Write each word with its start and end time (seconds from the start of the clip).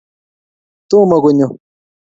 tomo 0.89 1.15
konyo 1.23 1.47